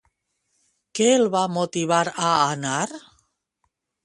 [0.99, 2.75] Què el va motivar a anar?